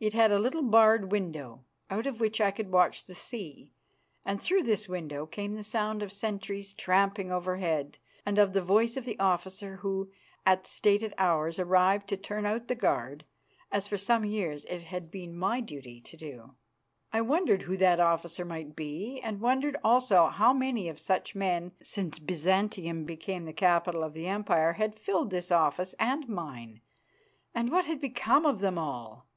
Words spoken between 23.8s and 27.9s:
of the Empire had filled his office and mine, and what